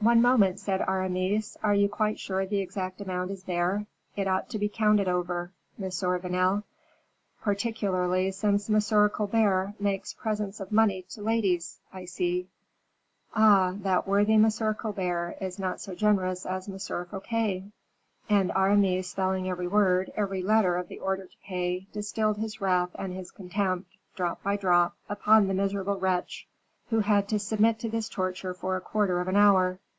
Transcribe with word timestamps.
"One 0.00 0.22
moment," 0.22 0.60
said 0.60 0.80
Aramis. 0.80 1.56
"Are 1.60 1.74
you 1.74 1.88
quite 1.88 2.20
sure 2.20 2.46
the 2.46 2.60
exact 2.60 3.00
amount 3.00 3.32
is 3.32 3.42
there? 3.42 3.84
It 4.14 4.28
ought 4.28 4.48
to 4.50 4.58
be 4.58 4.68
counted 4.68 5.08
over, 5.08 5.50
Monsieur 5.76 6.16
Vanel; 6.20 6.62
particularly 7.42 8.30
since 8.30 8.70
M. 8.70 9.08
Colbert 9.10 9.74
makes 9.80 10.14
presents 10.14 10.60
of 10.60 10.70
money 10.70 11.02
to 11.10 11.20
ladies, 11.22 11.80
I 11.92 12.04
see. 12.04 12.48
Ah, 13.34 13.74
that 13.80 14.06
worthy 14.06 14.34
M. 14.34 14.48
Colbert 14.50 15.34
is 15.40 15.58
not 15.58 15.80
so 15.80 15.96
generous 15.96 16.46
as 16.46 16.68
M. 16.68 16.78
Fouquet." 16.78 17.64
And 18.30 18.52
Aramis, 18.54 19.10
spelling 19.10 19.50
every 19.50 19.66
word, 19.66 20.12
every 20.14 20.42
letter 20.44 20.76
of 20.76 20.86
the 20.86 21.00
order 21.00 21.26
to 21.26 21.36
pay, 21.44 21.88
distilled 21.92 22.38
his 22.38 22.60
wrath 22.60 22.90
and 22.94 23.12
his 23.12 23.32
contempt, 23.32 23.90
drop 24.14 24.44
by 24.44 24.56
drop, 24.56 24.94
upon 25.08 25.48
the 25.48 25.54
miserable 25.54 25.98
wretch, 25.98 26.46
who 26.88 27.00
had 27.00 27.28
to 27.30 27.38
submit 27.40 27.80
to 27.80 27.88
this 27.90 28.08
torture 28.08 28.54
for 28.54 28.76
a 28.76 28.80
quarter 28.80 29.20
of 29.20 29.26
an 29.28 29.36
hour. 29.36 29.80